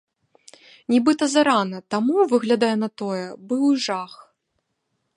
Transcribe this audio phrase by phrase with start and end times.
[0.93, 4.13] Нібыта зарана, таму, выглядае на тое, быў і жах.